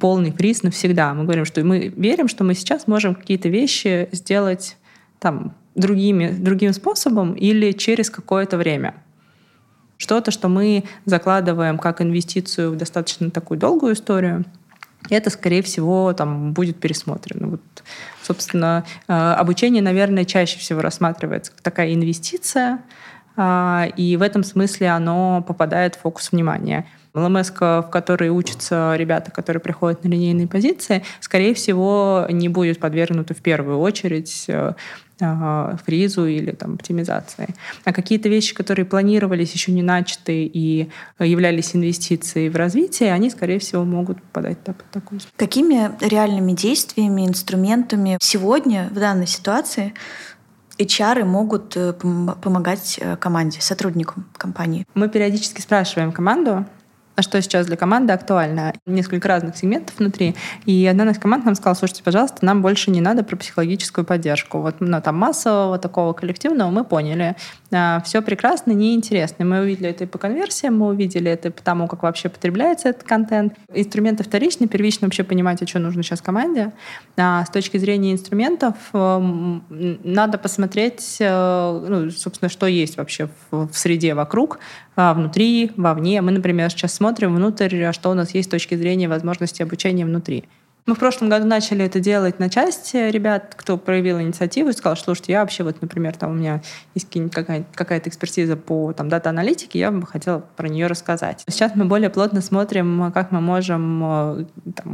полный 0.00 0.32
приз 0.32 0.62
навсегда. 0.62 1.14
Мы 1.14 1.24
говорим, 1.24 1.44
что 1.44 1.62
мы 1.64 1.88
верим, 1.88 2.28
что 2.28 2.44
мы 2.44 2.54
сейчас 2.54 2.86
можем 2.86 3.14
какие-то 3.14 3.48
вещи 3.48 4.08
сделать 4.12 4.76
там 5.18 5.54
другими, 5.74 6.28
другим 6.30 6.72
способом 6.72 7.34
или 7.34 7.72
через 7.72 8.10
какое-то 8.10 8.56
время. 8.56 8.94
Что-то, 9.96 10.30
что 10.30 10.48
мы 10.48 10.84
закладываем 11.04 11.78
как 11.78 12.00
инвестицию 12.00 12.72
в 12.72 12.76
достаточно 12.76 13.30
такую 13.30 13.58
долгую 13.58 13.94
историю, 13.94 14.44
это, 15.10 15.30
скорее 15.30 15.62
всего, 15.62 16.12
там 16.14 16.52
будет 16.52 16.78
пересмотрено. 16.78 17.48
Вот, 17.48 17.60
собственно, 18.22 18.84
э, 19.06 19.12
обучение, 19.12 19.82
наверное, 19.82 20.24
чаще 20.24 20.58
всего 20.58 20.80
рассматривается 20.80 21.52
как 21.52 21.60
такая 21.60 21.92
инвестиция, 21.92 22.80
а, 23.36 23.88
и 23.96 24.16
в 24.16 24.22
этом 24.22 24.44
смысле 24.44 24.88
оно 24.90 25.44
попадает 25.46 25.96
в 25.96 26.00
фокус 26.00 26.32
внимания. 26.32 26.86
ЛМС, 27.14 27.50
в 27.50 27.88
которой 27.90 28.30
учатся 28.30 28.94
ребята, 28.96 29.30
которые 29.30 29.60
приходят 29.60 30.04
на 30.04 30.08
линейные 30.08 30.48
позиции, 30.48 31.04
скорее 31.20 31.54
всего, 31.54 32.26
не 32.28 32.48
будет 32.48 32.80
подвергнуты 32.80 33.34
в 33.34 33.42
первую 33.42 33.78
очередь 33.78 34.46
э, 34.48 34.74
фризу 35.84 36.26
или 36.26 36.50
там, 36.50 36.74
оптимизации. 36.74 37.54
А 37.84 37.92
какие-то 37.92 38.28
вещи, 38.28 38.54
которые 38.54 38.84
планировались, 38.84 39.52
еще 39.52 39.72
не 39.72 39.82
начаты 39.82 40.44
и 40.44 40.90
являлись 41.20 41.76
инвестицией 41.76 42.48
в 42.48 42.56
развитие, 42.56 43.12
они, 43.12 43.30
скорее 43.30 43.60
всего, 43.60 43.84
могут 43.84 44.20
попадать 44.20 44.58
под 44.58 44.76
такую. 44.90 45.20
Какими 45.36 45.90
реальными 46.04 46.52
действиями, 46.52 47.26
инструментами 47.26 48.18
сегодня 48.20 48.88
в 48.90 48.98
данной 48.98 49.28
ситуации 49.28 49.94
HR 50.78 51.24
могут 51.24 51.76
э, 51.76 51.92
помогать 51.92 52.98
э, 53.00 53.16
команде, 53.16 53.60
сотрудникам 53.60 54.26
компании? 54.36 54.86
Мы 54.94 55.08
периодически 55.08 55.60
спрашиваем 55.60 56.10
команду, 56.10 56.66
а 57.16 57.22
что 57.22 57.40
сейчас 57.40 57.66
для 57.66 57.76
команды 57.76 58.12
актуально. 58.12 58.72
Несколько 58.86 59.28
разных 59.28 59.56
сегментов 59.56 59.98
внутри. 59.98 60.34
И 60.66 60.86
одна 60.86 61.10
из 61.10 61.18
команд 61.18 61.44
нам 61.44 61.54
сказала, 61.54 61.74
слушайте, 61.74 62.02
пожалуйста, 62.02 62.44
нам 62.44 62.62
больше 62.62 62.90
не 62.90 63.00
надо 63.00 63.22
про 63.22 63.36
психологическую 63.36 64.04
поддержку. 64.04 64.58
Вот 64.58 64.76
ну, 64.80 65.00
там 65.00 65.16
массового 65.16 65.78
такого 65.78 66.12
коллективного 66.12 66.70
мы 66.70 66.84
поняли. 66.84 67.36
А, 67.74 68.00
все 68.04 68.22
прекрасно, 68.22 68.72
неинтересно. 68.72 69.44
Мы 69.44 69.60
увидели 69.60 69.88
это 69.90 70.04
и 70.04 70.06
по 70.06 70.18
конверсиям, 70.18 70.78
мы 70.78 70.88
увидели 70.88 71.30
это 71.30 71.48
и 71.48 71.50
по 71.50 71.62
тому, 71.62 71.88
как 71.88 72.02
вообще 72.02 72.28
потребляется 72.28 72.88
этот 72.88 73.02
контент. 73.02 73.54
Инструменты 73.72 74.22
вторичные, 74.22 74.68
первично 74.68 75.06
вообще 75.06 75.24
понимать, 75.24 75.60
а 75.62 75.66
что 75.66 75.80
нужно 75.80 76.02
сейчас 76.02 76.20
команде. 76.20 76.72
А 77.16 77.44
с 77.44 77.50
точки 77.50 77.76
зрения 77.78 78.12
инструментов 78.12 78.74
эм, 78.92 79.64
надо 80.04 80.38
посмотреть, 80.38 81.16
э, 81.18 81.84
ну, 81.88 82.10
собственно, 82.10 82.48
что 82.48 82.66
есть 82.66 82.96
вообще 82.96 83.28
в, 83.50 83.68
в 83.68 83.76
среде 83.76 84.14
вокруг, 84.14 84.60
а, 84.94 85.12
внутри, 85.14 85.72
вовне. 85.76 86.20
Мы, 86.20 86.30
например, 86.30 86.70
сейчас 86.70 86.94
смотрим 86.94 87.34
внутрь, 87.34 87.82
а 87.82 87.92
что 87.92 88.10
у 88.10 88.14
нас 88.14 88.34
есть 88.34 88.48
с 88.48 88.50
точки 88.50 88.76
зрения 88.76 89.08
возможности 89.08 89.62
обучения 89.62 90.04
внутри. 90.04 90.44
Мы 90.86 90.94
в 90.94 90.98
прошлом 90.98 91.30
году 91.30 91.46
начали 91.46 91.82
это 91.82 91.98
делать 91.98 92.38
на 92.38 92.50
части 92.50 93.08
ребят, 93.10 93.54
кто 93.56 93.78
проявил 93.78 94.20
инициативу 94.20 94.68
и 94.68 94.72
сказал, 94.72 94.96
что, 94.96 95.06
слушайте, 95.06 95.32
я 95.32 95.40
вообще 95.40 95.64
вот, 95.64 95.80
например, 95.80 96.14
там 96.14 96.32
у 96.32 96.34
меня 96.34 96.60
есть 96.94 97.08
какая-то, 97.32 97.66
какая-то 97.74 98.10
экспертиза 98.10 98.56
по 98.56 98.92
там, 98.92 99.08
дата-аналитике, 99.08 99.78
я 99.78 99.90
бы 99.90 100.06
хотела 100.06 100.40
про 100.40 100.68
нее 100.68 100.86
рассказать. 100.86 101.42
Сейчас 101.48 101.72
мы 101.74 101.86
более 101.86 102.10
плотно 102.10 102.42
смотрим, 102.42 103.10
как 103.14 103.32
мы 103.32 103.40
можем 103.40 104.02
э, 104.04 104.44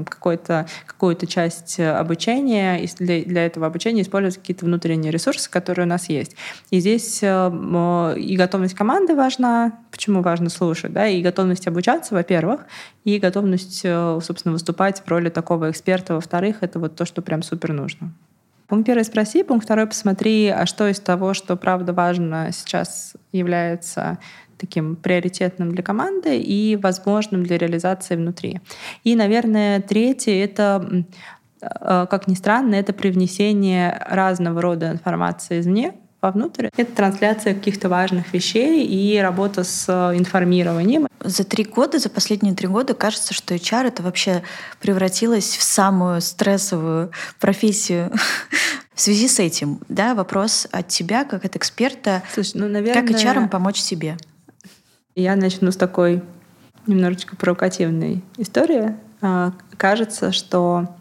какую-то, 0.09 0.69
какую-то 0.87 1.27
часть 1.27 1.81
обучения, 1.81 2.87
для, 3.01 3.23
для 3.23 3.47
этого 3.47 3.67
обучения 3.67 4.03
использовать 4.03 4.37
какие-то 4.37 4.67
внутренние 4.67 5.11
ресурсы, 5.11 5.51
которые 5.51 5.87
у 5.87 5.89
нас 5.89 6.09
есть. 6.09 6.37
И 6.71 6.79
здесь 6.79 7.19
э, 7.23 8.15
и 8.17 8.37
готовность 8.37 8.75
команды 8.75 9.17
важна, 9.17 9.73
почему 10.01 10.23
важно 10.23 10.49
слушать, 10.49 10.95
да, 10.95 11.07
и 11.07 11.21
готовность 11.21 11.69
обучаться, 11.69 12.15
во-первых, 12.15 12.63
и 13.05 13.19
готовность, 13.19 13.83
э, 13.85 14.19
собственно, 14.23 14.55
выступать 14.55 15.03
в 15.05 15.09
роли 15.09 15.29
такого 15.29 15.71
эксперта, 15.71 16.15
во-вторых, 16.15 16.63
это 16.63 16.79
вот 16.79 16.97
то, 16.97 17.05
что 17.05 17.21
прям 17.21 17.43
супер 17.43 17.75
нужно. 17.75 18.11
Пункт 18.67 18.87
первый 18.87 19.05
спроси, 19.05 19.43
пункт 19.43 19.67
второй 19.67 19.87
посмотри, 19.87 20.49
а 20.49 20.65
что 20.65 20.89
из 20.89 21.01
того, 21.01 21.35
что 21.35 21.55
правда 21.57 21.93
важно 21.93 22.49
сейчас 22.51 23.13
является 23.31 24.19
таким 24.57 24.97
приоритетным 24.97 25.71
для 25.73 25.83
команды 25.83 26.41
и 26.41 26.77
возможным 26.77 27.45
для 27.45 27.59
реализации 27.59 28.17
внутри. 28.17 28.61
И, 29.05 29.15
наверное, 29.15 29.83
третье— 29.83 30.33
это, 30.45 31.05
э, 31.61 32.07
как 32.11 32.27
ни 32.27 32.35
странно, 32.35 32.75
это 32.75 32.95
привнесение 32.95 34.03
разного 34.09 34.63
рода 34.63 34.93
информации 34.93 35.61
извне, 35.61 35.93
вовнутрь. 36.21 36.69
Это 36.77 36.93
трансляция 36.93 37.55
каких-то 37.55 37.89
важных 37.89 38.33
вещей 38.33 38.85
и 38.87 39.19
работа 39.19 39.65
с 39.65 39.87
э, 39.89 40.19
информированием. 40.19 41.07
За 41.23 41.45
три 41.45 41.65
года, 41.65 41.99
за 41.99 42.11
последние 42.11 42.55
три 42.55 42.69
года 42.69 42.95
кажется, 42.95 43.35
что 43.35 43.55
HR 43.55 43.89
это 43.89 44.03
вообще 44.03 44.43
превратилось 44.81 45.57
в 45.57 45.63
самую 45.63 46.21
стрессовую 46.21 47.11
профессию. 47.39 48.13
В 48.95 49.01
связи 49.01 49.29
с 49.29 49.39
этим, 49.39 49.81
да, 49.89 50.15
вопрос 50.15 50.69
от 50.73 50.89
тебя, 50.89 51.25
как 51.25 51.47
от 51.47 51.57
эксперта, 51.57 52.23
Слушай, 52.35 52.53
ну, 52.57 52.69
наверное, 52.69 53.03
как 53.03 53.11
HR 53.11 53.49
помочь 53.49 53.79
себе? 53.79 54.19
Я 55.15 55.37
начну 55.37 55.73
с 55.73 55.77
такой 55.77 56.23
немножечко 56.87 57.35
провокативной 57.35 58.23
истории. 58.37 58.95
А, 59.23 59.53
кажется, 59.79 60.33
что 60.33 60.95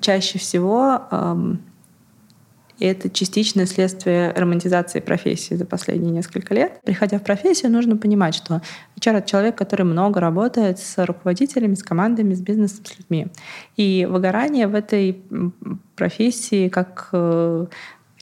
чаще 0.00 0.40
всего 0.40 1.02
и 2.82 2.84
это 2.84 3.08
частичное 3.08 3.66
следствие 3.66 4.32
романтизации 4.32 4.98
профессии 4.98 5.54
за 5.54 5.64
последние 5.64 6.10
несколько 6.10 6.52
лет. 6.52 6.80
Приходя 6.84 7.20
в 7.20 7.22
профессию, 7.22 7.70
нужно 7.70 7.96
понимать, 7.96 8.34
что 8.34 8.60
HR— 8.98 9.18
это 9.18 9.30
человек, 9.30 9.54
который 9.54 9.84
много 9.84 10.18
работает 10.18 10.80
с 10.80 11.06
руководителями, 11.06 11.74
с 11.76 11.82
командами, 11.84 12.34
с 12.34 12.40
бизнесом, 12.40 12.84
с 12.84 12.98
людьми. 12.98 13.28
И 13.76 14.04
выгорание 14.10 14.66
в 14.66 14.74
этой 14.74 15.22
профессии 15.94 16.68
как 16.68 17.10
э, 17.12 17.66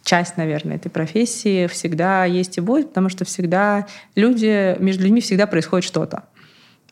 часть, 0.02 0.36
наверное, 0.36 0.76
этой 0.76 0.90
профессии 0.90 1.66
всегда 1.66 2.26
есть 2.26 2.58
и 2.58 2.60
будет, 2.60 2.88
потому 2.88 3.08
что 3.08 3.24
всегда 3.24 3.86
люди, 4.14 4.76
между 4.78 5.04
людьми 5.04 5.22
всегда 5.22 5.46
происходит 5.46 5.86
что-то. 5.86 6.24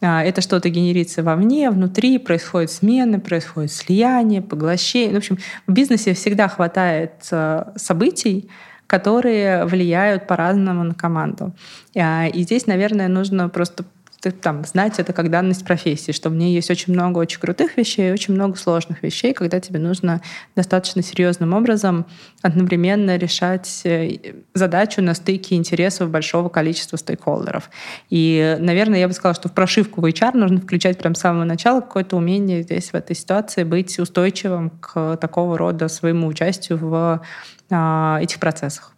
А, 0.01 0.23
это 0.23 0.41
что-то 0.41 0.69
генерится 0.69 1.23
вовне, 1.23 1.71
внутри, 1.71 2.19
происходят 2.19 2.71
смены, 2.71 3.21
происходит 3.21 3.73
слияние, 3.73 4.43
поглощение. 4.43 5.15
В 5.15 5.19
общем, 5.19 5.39
в 5.67 5.73
бизнесе 5.73 6.15
всегда 6.15 6.49
хватает 6.49 7.27
э, 7.31 7.65
событий, 7.77 8.49
которые 8.87 9.67
влияют 9.67 10.27
по-разному 10.27 10.83
на 10.83 10.95
команду. 10.95 11.55
А, 11.97 12.27
и 12.27 12.43
здесь, 12.43 12.67
наверное, 12.67 13.09
нужно 13.09 13.49
просто 13.49 13.85
там, 14.21 14.65
знать 14.65 14.99
это 14.99 15.13
как 15.13 15.31
данность 15.31 15.65
профессии, 15.65 16.13
что 16.13 16.29
в 16.31 16.35
ней 16.35 16.53
есть 16.53 16.71
очень 16.71 16.93
много 16.93 17.19
очень 17.19 17.41
крутых 17.41 17.77
вещей, 17.77 18.13
очень 18.13 18.35
много 18.35 18.57
сложных 18.57 19.03
вещей, 19.03 19.33
когда 19.33 19.61
тебе 19.61 19.79
нужно 19.79 20.21
достаточно 20.57 21.03
серьезным 21.03 21.55
образом 21.55 22.07
одновременно 22.43 23.17
решать 23.17 23.83
э, 23.85 24.35
задачу 24.55 25.03
на 25.03 25.15
стыке 25.15 25.55
интересов 25.55 26.11
большого 26.11 26.49
количества 26.49 26.97
стейкхолдеров. 26.97 27.71
И, 28.11 28.57
наверное, 28.59 28.99
я 28.99 29.09
бы 29.09 29.15
сказала, 29.15 29.35
что 29.35 29.49
в 29.49 29.53
прошивку 29.53 30.01
в 30.01 30.05
HR 30.05 30.37
нужно 30.37 30.61
включать 30.61 30.99
прям 30.99 31.15
с 31.15 31.21
самого 31.21 31.45
начала 31.45 31.81
какое-то 31.81 32.17
умение 32.17 32.63
здесь 32.63 32.91
в 32.91 32.95
этой 32.95 33.15
ситуации 33.15 33.63
быть 33.63 33.99
устойчивым 33.99 34.71
к 34.71 35.17
такого 35.17 35.57
рода 35.57 35.89
своему 35.89 36.27
участию 36.27 36.79
в 36.79 37.23
а, 37.71 38.19
этих 38.21 38.41
процессах. 38.41 38.95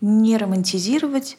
Не 0.00 0.36
романтизировать, 0.36 1.38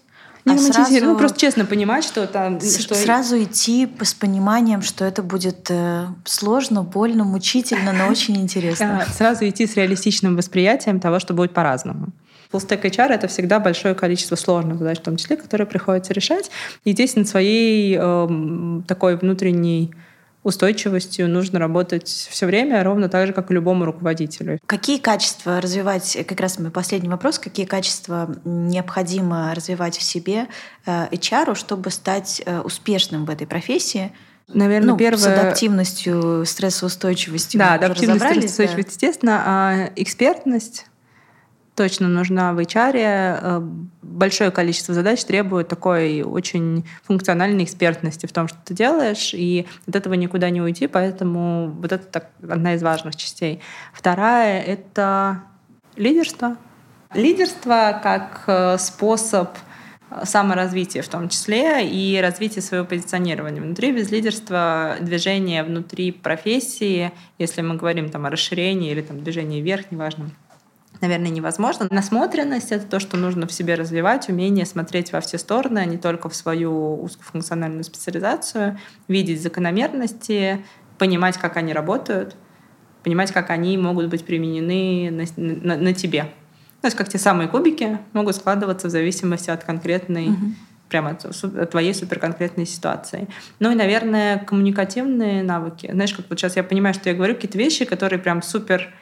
не 0.50 0.56
а 0.56 0.58
романтизировать, 0.58 0.90
сразу... 0.90 1.06
ну 1.06 1.18
просто 1.18 1.40
честно 1.40 1.66
понимать, 1.66 2.04
что 2.04 2.28
там... 2.28 2.60
С- 2.60 2.80
что... 2.80 2.96
Сразу 2.96 3.42
идти 3.42 3.90
с 4.02 4.14
пониманием, 4.14 4.82
что 4.82 5.06
это 5.06 5.24
будет 5.24 5.68
э, 5.70 6.08
сложно, 6.26 6.84
больно, 6.84 7.24
мучительно, 7.24 7.94
но 7.94 8.08
очень 8.08 8.38
интересно. 8.42 9.06
Сразу 9.16 9.48
идти 9.48 9.66
с 9.66 9.76
реалистичным 9.76 10.36
восприятием 10.36 11.00
того, 11.00 11.20
что 11.20 11.34
будет 11.34 11.54
по-разному. 11.54 12.10
Full-stack 12.52 12.82
HR— 12.82 13.08
это 13.10 13.28
всегда 13.28 13.60
большое 13.60 13.94
количество 13.94 14.36
сложных 14.36 14.80
задач, 14.80 14.98
в 15.00 15.04
том 15.04 15.18
числе, 15.18 15.38
которые 15.38 15.68
приходится 15.68 16.14
решать. 16.14 16.50
И 16.84 16.94
здесь 16.94 17.16
над 17.16 17.28
своей 17.28 17.96
э, 18.00 18.82
такой 18.88 19.18
внутренней 19.18 19.94
устойчивостью 20.50 21.30
нужно 21.30 21.60
работать 21.60 22.08
все 22.08 22.46
время, 22.46 22.84
ровно 22.84 23.10
так 23.10 23.28
же, 23.28 23.34
как 23.34 23.50
и 23.50 23.54
любому 23.54 23.86
руководителю. 23.86 24.60
Какие 24.66 24.98
качества 24.98 25.62
развивать, 25.62 26.18
как 26.28 26.40
раз 26.40 26.60
мой 26.60 26.72
последний 26.72 27.10
вопрос, 27.10 27.40
какие 27.40 27.66
качества 27.66 28.36
необходимо 28.44 29.54
развивать 29.56 29.98
в 29.98 30.04
себе 30.04 30.48
э, 30.86 31.08
HR, 31.12 31.56
чтобы 31.56 31.90
стать 31.92 32.42
э, 32.46 32.60
успешным 32.60 33.26
в 33.26 33.30
этой 33.30 33.48
профессии? 33.48 34.12
Наверное, 34.48 34.90
ну, 34.90 34.98
первое... 34.98 35.20
С 35.20 35.28
адаптивностью, 35.28 36.44
стрессоустойчивостью. 36.46 37.60
Да, 37.60 37.76
адаптивность, 37.76 38.26
стрессоустойчивость, 38.26 39.00
да. 39.00 39.08
естественно. 39.08 39.44
А 39.46 39.90
экспертность 39.96 40.86
точно 41.80 42.10
нужна 42.10 42.52
в 42.52 42.60
HR. 42.60 42.94
Э, 42.94 43.62
большое 44.02 44.52
количество 44.52 44.94
задач 44.94 45.24
требует 45.24 45.70
такой 45.70 46.24
очень 46.24 46.86
функциональной 47.04 47.64
экспертности 47.64 48.26
в 48.26 48.34
том, 48.34 48.50
что 48.50 48.58
ты 48.66 48.74
делаешь, 48.74 49.34
и 49.34 49.66
от 49.88 49.96
этого 49.96 50.16
никуда 50.16 50.50
не 50.50 50.62
уйти, 50.62 50.88
поэтому 50.88 51.70
вот 51.70 51.94
это 51.94 52.06
так, 52.06 52.32
одна 52.44 52.74
из 52.74 52.84
важных 52.84 53.16
частей. 53.16 53.62
Вторая— 53.94 54.62
это 54.76 55.44
лидерство. 55.96 56.58
Лидерство 57.14 57.98
как 58.04 58.44
э, 58.48 58.78
способ 58.78 59.48
саморазвития 60.24 61.02
в 61.02 61.08
том 61.08 61.30
числе 61.30 61.88
и 61.88 62.20
развитие 62.20 62.62
своего 62.62 62.86
позиционирования 62.86 63.62
внутри. 63.62 63.94
Без 63.94 64.12
лидерства 64.12 64.98
движение 65.00 65.64
внутри 65.64 66.12
профессии, 66.12 67.14
если 67.38 67.62
мы 67.62 67.76
говорим 67.76 68.10
там, 68.10 68.26
о 68.26 68.30
расширении 68.30 68.92
или 68.92 69.02
там, 69.02 69.24
движении 69.24 69.62
вверх, 69.62 69.92
неважно, 69.92 70.32
наверное, 71.02 71.30
невозможно. 71.30 71.88
Насмотренность— 71.90 72.72
это 72.72 72.86
то, 72.86 73.00
что 73.00 73.18
нужно 73.18 73.48
в 73.48 73.52
себе 73.52 73.76
развивать, 73.76 74.30
умение 74.30 74.66
смотреть 74.66 75.12
во 75.12 75.22
все 75.22 75.38
стороны, 75.38 75.80
а 75.80 75.86
не 75.86 75.98
только 75.98 76.30
в 76.30 76.36
свою 76.36 77.02
узкофункциональную 77.02 77.84
специализацию, 77.84 78.80
видеть 79.08 79.42
закономерности, 79.42 80.64
понимать, 80.98 81.38
как 81.38 81.58
они 81.58 81.74
работают, 81.74 82.36
понимать, 83.04 83.32
как 83.32 83.50
они 83.50 83.78
могут 83.78 84.08
быть 84.08 84.26
применены 84.26 85.10
на, 85.12 85.44
на, 85.44 85.78
на 85.78 85.94
тебе. 85.94 86.24
То 86.82 86.88
есть 86.88 86.98
как 86.98 87.10
те 87.10 87.18
самые 87.18 87.48
кубики 87.50 88.00
могут 88.14 88.36
складываться 88.36 88.88
в 88.88 88.92
зависимости 88.92 89.50
от 89.50 89.64
конкретной 89.64 90.30
угу 90.30 90.54
прямо 90.90 91.12
от 91.12 91.70
твоей 91.70 91.94
суперконкретной 91.94 92.66
ситуации. 92.66 93.28
Ну 93.60 93.72
и, 93.72 93.76
наверное, 93.76 94.40
коммуникативные 94.40 95.44
навыки. 95.44 95.90
Знаешь, 95.92 96.14
как 96.14 96.26
вот 96.30 96.40
сейчас 96.40 96.56
я 96.58 96.64
понимаю, 96.64 96.94
что 96.94 97.10
я 97.10 97.16
говорю 97.16 97.36
какие-то 97.36 97.58
вещи, 97.58 97.86
которые 97.86 98.20
прям 98.20 98.42
супер 98.42 98.94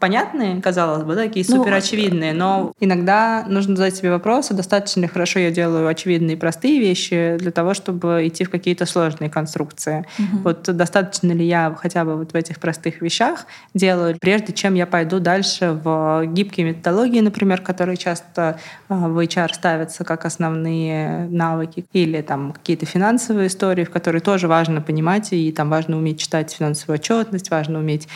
понятные, 0.00 0.60
казалось 0.60 1.04
бы, 1.04 1.14
такие 1.14 1.44
ну, 1.48 1.56
супер 1.56 1.74
очевидные, 1.74 2.32
но 2.32 2.72
иногда 2.80 3.44
нужно 3.48 3.76
задать 3.76 3.96
себе 3.96 4.10
вопросы, 4.10 4.54
достаточно 4.54 5.00
ли 5.02 5.06
хорошо 5.06 5.38
я 5.38 5.50
делаю 5.50 5.88
очевидные 5.88 6.36
простые 6.36 6.78
вещи 6.80 7.36
для 7.38 7.50
того, 7.50 7.74
чтобы 7.74 8.26
идти 8.26 8.44
в 8.44 8.50
какие-то 8.50 8.84
сложные 8.86 9.30
конструкции. 9.30 10.06
Угу. 10.18 10.38
Вот 10.44 10.62
достаточно 10.76 11.32
ли 11.32 11.46
я 11.46 11.74
хотя 11.78 12.04
бы 12.04 12.16
вот 12.16 12.32
в 12.32 12.34
этих 12.34 12.58
простых 12.60 13.00
вещах 13.00 13.46
делаю, 13.74 14.16
прежде 14.20 14.52
чем 14.52 14.74
я 14.74 14.86
пойду 14.86 15.18
дальше 15.18 15.78
в 15.82 16.24
гибкие 16.26 16.66
методологии, 16.66 17.20
например, 17.20 17.60
которые 17.62 17.96
часто 17.96 18.58
э, 18.88 18.94
в 18.94 19.18
HR 19.18 19.54
ставятся 19.54 20.04
как 20.04 20.24
основные 20.24 21.26
навыки, 21.28 21.86
или 21.92 22.20
там 22.20 22.52
какие-то 22.52 22.86
финансовые 22.86 23.48
истории, 23.48 23.84
в 23.84 23.90
которые 23.90 24.20
тоже 24.20 24.48
важно 24.48 24.80
понимать, 24.80 25.32
и 25.32 25.50
там 25.52 25.70
важно 25.70 25.96
уметь 25.96 26.20
читать 26.20 26.52
финансовую 26.52 26.96
отчетность, 26.96 27.50
важно 27.50 27.78
уметь 27.78 28.08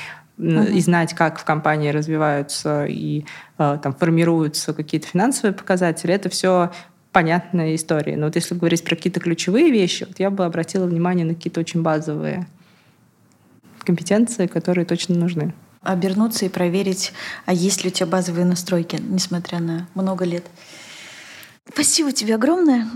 и 0.42 0.80
знать, 0.80 1.14
как 1.14 1.38
в 1.38 1.44
компании 1.44 1.90
развиваются 1.90 2.84
и 2.86 3.24
э, 3.58 3.78
там 3.82 3.94
формируются 3.94 4.74
какие-то 4.74 5.06
финансовые 5.06 5.54
показатели, 5.54 6.12
это 6.12 6.28
все 6.28 6.72
понятная 7.12 7.74
история. 7.74 8.16
Но 8.16 8.26
вот 8.26 8.36
если 8.36 8.54
говорить 8.54 8.84
про 8.84 8.96
какие-то 8.96 9.20
ключевые 9.20 9.70
вещи, 9.70 10.04
вот 10.04 10.18
я 10.18 10.30
бы 10.30 10.44
обратила 10.44 10.86
внимание 10.86 11.24
на 11.24 11.34
какие-то 11.34 11.60
очень 11.60 11.82
базовые 11.82 12.46
компетенции, 13.80 14.46
которые 14.46 14.84
точно 14.84 15.16
нужны. 15.16 15.54
Обернуться 15.82 16.46
и 16.46 16.48
проверить, 16.48 17.12
а 17.44 17.52
есть 17.52 17.84
ли 17.84 17.90
у 17.90 17.92
тебя 17.92 18.06
базовые 18.06 18.44
настройки, 18.44 18.98
несмотря 19.00 19.58
на 19.58 19.88
много 19.94 20.24
лет. 20.24 20.44
Спасибо 21.72 22.12
тебе 22.12 22.36
огромное. 22.36 22.86